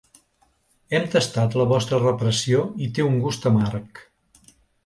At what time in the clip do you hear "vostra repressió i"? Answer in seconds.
1.73-2.91